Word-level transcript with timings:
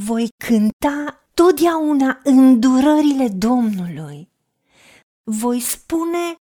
voi 0.00 0.28
cânta 0.44 1.28
totdeauna 1.34 2.20
îndurările 2.22 3.28
Domnului. 3.28 4.30
Voi 5.22 5.60
spune 5.60 6.36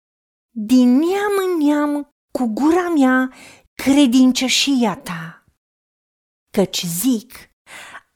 din 0.50 0.88
neam 0.88 1.32
în 1.46 1.66
neam 1.66 2.14
cu 2.30 2.46
gura 2.46 2.88
mea 2.88 3.32
credincioșia 3.74 4.96
ta. 4.96 5.44
Căci 6.50 6.82
zic, 6.82 7.50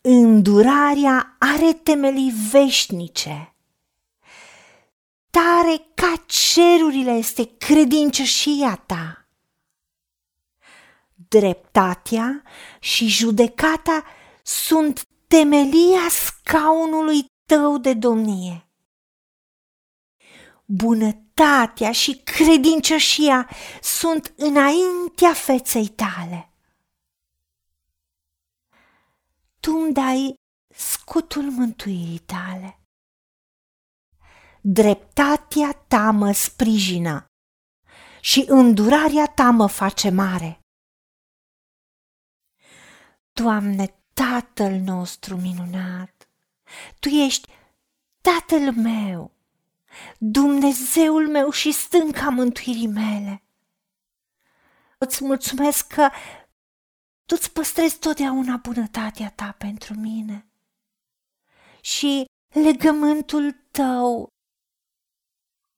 îndurarea 0.01 1.37
are 1.39 1.73
temelii 1.73 2.33
veșnice. 2.51 3.55
Tare 5.31 5.91
ca 5.95 6.25
cerurile 6.27 7.11
este 7.11 7.57
credincioșia 7.57 8.77
ta. 8.77 9.29
Dreptatea 11.29 12.43
și 12.81 13.09
judecata 13.09 14.05
sunt 14.43 15.05
temelia 15.31 16.09
scaunului 16.09 17.25
tău 17.47 17.79
de 17.79 17.95
domnie. 17.95 18.69
Bunătatea 20.65 21.93
și 21.93 22.21
credincioșia 22.25 23.51
sunt 23.83 24.35
înaintea 24.37 25.33
feței 25.35 25.89
tale. 25.89 26.53
Tu 29.61 29.71
îmi 29.73 29.93
dai 29.93 30.35
scutul 30.75 31.51
mântuirii 31.51 32.19
tale. 32.19 32.81
Dreptatea 34.61 35.73
ta 35.73 36.11
mă 36.11 36.33
sprijină 36.33 37.27
și 38.21 38.45
îndurarea 38.49 39.27
ta 39.27 39.51
mă 39.51 39.67
face 39.67 40.11
mare. 40.11 40.61
Doamne, 43.33 44.00
Tatăl 44.21 44.73
nostru 44.73 45.37
minunat, 45.37 46.29
Tu 46.99 47.09
ești 47.09 47.49
Tatăl 48.21 48.73
meu, 48.73 49.33
Dumnezeul 50.19 51.29
meu 51.29 51.51
și 51.51 51.73
stânca 51.73 52.29
mântuirii 52.29 52.87
mele. 52.87 53.43
Îți 54.99 55.25
mulțumesc 55.25 55.87
că 55.87 56.11
Tu 57.27 57.35
îți 57.39 57.53
păstrezi 57.53 57.99
totdeauna 57.99 58.57
bunătatea 58.57 59.31
Ta 59.31 59.55
pentru 59.59 59.95
mine 59.95 60.47
și 61.81 62.25
legământul 62.49 63.53
Tău 63.71 64.29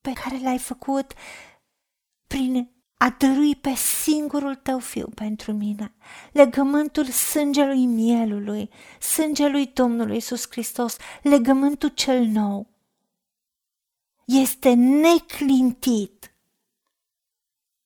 pe 0.01 0.13
care 0.13 0.37
l-ai 0.37 0.59
făcut 0.59 1.13
prin 2.27 2.72
a 2.97 3.09
dărui 3.09 3.55
pe 3.55 3.73
singurul 3.75 4.55
tău 4.55 4.79
fiu 4.79 5.07
pentru 5.15 5.51
mine, 5.51 5.93
legământul 6.31 7.05
sângelui 7.05 7.85
mielului, 7.85 8.69
sângelui 8.99 9.71
Domnului 9.73 10.13
Iisus 10.13 10.45
Hristos, 10.49 10.95
legământul 11.21 11.89
cel 11.89 12.23
nou. 12.23 12.67
Este 14.25 14.73
neclintit 14.73 16.33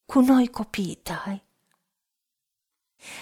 cu 0.06 0.20
noi 0.20 0.48
copiii 0.48 1.00
tăi. 1.04 1.46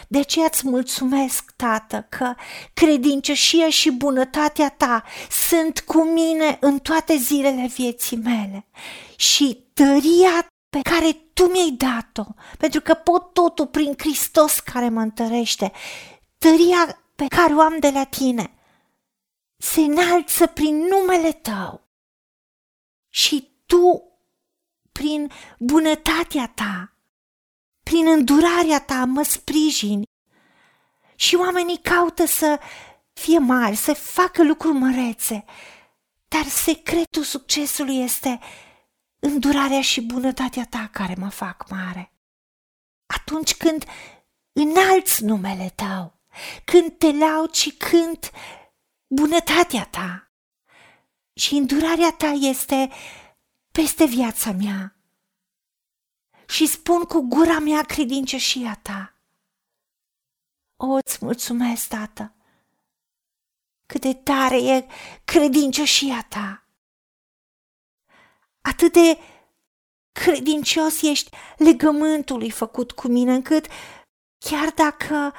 De 0.08 0.20
aceea 0.20 0.46
îți 0.52 0.68
mulțumesc, 0.68 1.52
Tată, 1.56 2.08
că 2.10 2.36
credincioșia 2.74 3.70
și 3.70 3.92
bunătatea 3.92 4.70
ta 4.70 5.04
sunt 5.48 5.80
cu 5.80 6.04
mine 6.04 6.58
în 6.62 6.80
toate 6.80 7.16
zilele 7.16 7.68
vieții 7.68 8.18
mele 8.18 8.66
și 9.16 9.64
tăria 9.74 10.48
pe 10.76 10.90
care 10.90 11.14
tu 11.34 11.44
mi-ai 11.44 11.72
dat-o, 11.72 12.24
pentru 12.58 12.82
că 12.82 12.94
pot 12.94 13.34
totul 13.34 13.68
prin 13.68 13.94
Hristos 13.98 14.60
care 14.60 14.90
mă 14.90 15.02
întărește. 15.02 15.72
Tăria 16.38 17.02
pe 17.16 17.26
care 17.28 17.54
o 17.54 17.62
am 17.62 17.80
de 17.80 17.90
la 17.90 18.04
tine 18.04 18.54
se 19.58 19.82
înalță 19.82 20.48
prin 20.48 20.78
numele 20.78 21.32
tău. 21.32 21.82
Și 23.10 23.52
tu, 23.66 24.04
prin 24.92 25.32
bunătatea 25.60 26.52
ta, 26.56 26.94
prin 27.84 28.08
îndurarea 28.08 28.82
ta, 28.82 29.06
mă 29.06 29.24
sprijini. 29.24 30.04
Și 31.16 31.36
oamenii 31.36 31.78
caută 31.78 32.26
să 32.26 32.60
fie 33.14 33.38
mari, 33.38 33.76
să 33.76 33.94
facă 33.94 34.44
lucruri 34.44 34.78
mărețe, 34.78 35.46
dar 36.28 36.44
secretul 36.44 37.24
succesului 37.24 38.00
este 38.00 38.40
îndurarea 39.26 39.82
și 39.82 40.02
bunătatea 40.02 40.66
ta 40.66 40.90
care 40.92 41.16
mă 41.18 41.30
fac 41.30 41.70
mare. 41.70 42.14
Atunci 43.06 43.56
când 43.56 43.86
înalți 44.52 45.24
numele 45.24 45.70
tău, 45.76 46.20
când 46.66 46.98
te 46.98 47.12
laud 47.12 47.54
și 47.54 47.72
când 47.72 48.32
bunătatea 49.08 49.86
ta 49.86 50.32
și 51.34 51.56
îndurarea 51.56 52.12
ta 52.12 52.28
este 52.28 52.92
peste 53.72 54.06
viața 54.06 54.52
mea 54.52 54.96
și 56.48 56.66
spun 56.68 57.04
cu 57.04 57.22
gura 57.22 57.60
mea 57.60 57.84
credincioșia 57.84 58.80
ta. 58.82 59.16
O, 60.76 60.86
îți 60.86 61.18
mulțumesc, 61.22 61.88
Tată, 61.88 62.36
cât 63.86 64.02
de 64.02 64.14
tare 64.14 64.58
e 64.58 64.88
credincioșia 65.26 66.26
ta 66.30 66.65
atât 68.66 68.94
de 68.94 69.20
credincios 70.12 71.02
ești 71.02 71.38
legământului 71.58 72.52
făcut 72.52 72.92
cu 72.92 73.08
mine, 73.08 73.34
încât 73.34 73.66
chiar 74.38 74.70
dacă 74.70 75.34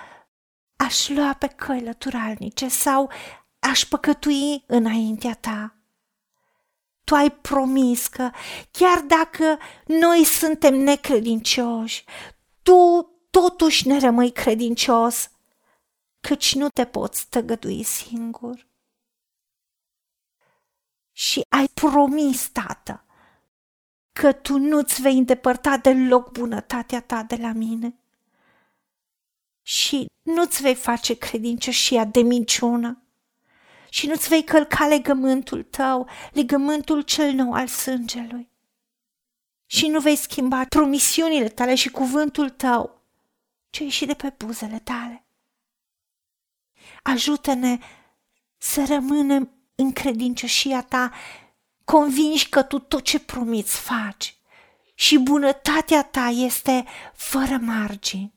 aș 0.76 1.08
lua 1.08 1.34
pe 1.34 1.46
căi 1.46 1.82
lăturalnice 1.82 2.68
sau 2.68 3.10
aș 3.58 3.84
păcătui 3.84 4.64
înaintea 4.66 5.34
ta, 5.34 5.76
tu 7.04 7.14
ai 7.14 7.30
promis 7.30 8.06
că 8.06 8.30
chiar 8.70 9.00
dacă 9.00 9.58
noi 9.86 10.24
suntem 10.24 10.74
necredincioși, 10.74 12.04
tu 12.62 13.10
totuși 13.30 13.86
ne 13.86 13.98
rămâi 13.98 14.32
credincios, 14.32 15.30
căci 16.20 16.54
nu 16.54 16.68
te 16.68 16.84
poți 16.84 17.28
tăgădui 17.28 17.82
singur. 17.82 18.66
Și 21.12 21.40
ai 21.48 21.68
promis, 21.74 22.48
tată, 22.48 23.05
că 24.16 24.32
tu 24.32 24.58
nu-ți 24.58 25.00
vei 25.00 25.18
îndepărta 25.18 25.76
deloc 25.76 26.30
bunătatea 26.30 27.00
ta 27.00 27.22
de 27.22 27.36
la 27.36 27.52
mine 27.52 27.94
și 29.62 30.06
nu-ți 30.22 30.62
vei 30.62 30.74
face 30.74 31.18
credincioșia 31.18 32.04
de 32.04 32.20
minciună 32.20 33.02
și 33.90 34.06
nu-ți 34.06 34.28
vei 34.28 34.44
călca 34.44 34.86
legământul 34.86 35.62
tău, 35.62 36.08
legământul 36.32 37.02
cel 37.02 37.32
nou 37.32 37.52
al 37.52 37.66
sângelui. 37.66 38.48
Și 39.66 39.86
nu 39.86 40.00
vei 40.00 40.16
schimba 40.16 40.64
promisiunile 40.68 41.48
tale 41.48 41.74
și 41.74 41.88
cuvântul 41.88 42.50
tău, 42.50 43.02
ce 43.70 43.82
ieși 43.82 44.06
de 44.06 44.14
pe 44.14 44.34
buzele 44.36 44.78
tale. 44.78 45.24
Ajută-ne 47.02 47.78
să 48.56 48.84
rămânem 48.88 49.50
în 49.74 49.92
credincioșia 49.92 50.82
ta 50.82 51.12
convinși 51.86 52.48
că 52.48 52.62
tu 52.62 52.78
tot 52.78 53.04
ce 53.04 53.20
promiți 53.20 53.76
faci 53.76 54.36
și 54.94 55.18
bunătatea 55.18 56.04
ta 56.04 56.26
este 56.26 56.84
fără 57.14 57.56
margini. 57.56 58.34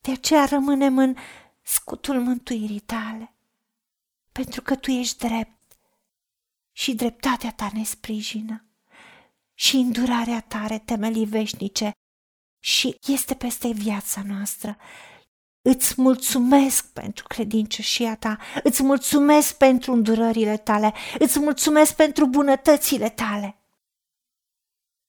De 0.00 0.12
aceea 0.12 0.44
rămânem 0.44 0.98
în 0.98 1.16
scutul 1.62 2.20
mântuirii 2.20 2.80
tale, 2.80 3.34
pentru 4.32 4.62
că 4.62 4.76
tu 4.76 4.90
ești 4.90 5.26
drept 5.26 5.78
și 6.72 6.94
dreptatea 6.94 7.52
ta 7.52 7.70
ne 7.72 7.84
sprijină 7.84 8.64
și 9.54 9.76
îndurarea 9.76 10.40
ta 10.40 10.58
are 10.58 10.78
temelii 10.78 11.26
veșnice 11.26 11.90
și 12.62 12.98
este 13.06 13.34
peste 13.34 13.72
viața 13.72 14.22
noastră 14.22 14.76
Îți 15.68 16.00
mulțumesc 16.00 16.92
pentru 16.92 17.26
credincioșia 17.26 18.16
ta, 18.16 18.38
îți 18.62 18.82
mulțumesc 18.82 19.56
pentru 19.56 19.92
îndurările 19.92 20.56
tale, 20.56 20.92
îți 21.18 21.38
mulțumesc 21.38 21.96
pentru 21.96 22.26
bunătățile 22.26 23.10
tale. 23.10 23.58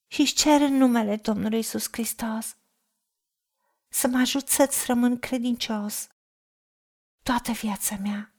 Și 0.07 0.21
îți 0.21 0.33
cer 0.33 0.61
în 0.61 0.73
numele 0.73 1.15
Domnului 1.15 1.59
Isus 1.59 1.87
Hristos 1.91 2.57
să 3.87 4.07
mă 4.07 4.17
ajut 4.17 4.47
să-ți 4.47 4.85
rămân 4.85 5.19
credincios 5.19 6.07
toată 7.23 7.51
viața 7.51 7.95
mea 7.95 8.33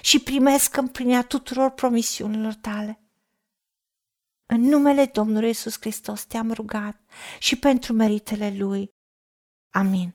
și 0.00 0.18
primesc 0.18 0.76
împlinirea 0.76 1.22
tuturor 1.22 1.70
promisiunilor 1.70 2.54
tale. 2.54 3.00
În 4.46 4.60
numele 4.60 5.06
Domnului 5.06 5.50
Isus 5.50 5.76
Hristos 5.80 6.24
te-am 6.24 6.52
rugat 6.52 7.00
și 7.38 7.56
pentru 7.56 7.92
meritele 7.92 8.56
Lui. 8.56 8.90
Amin. 9.70 10.14